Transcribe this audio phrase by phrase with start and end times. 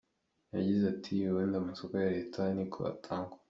[0.55, 3.35] Yagize ati “Ubundi amasoko ya Leta ni ko atangwa.